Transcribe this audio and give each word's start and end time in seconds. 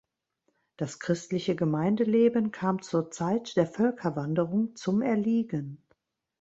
Das 0.77 0.97
christliche 0.99 1.55
Gemeindeleben 1.55 2.49
kam 2.51 2.81
zur 2.81 3.11
Zeit 3.11 3.55
der 3.55 3.67
Völkerwanderung 3.67 4.75
zum 4.75 5.03
Erliegen. 5.03 5.83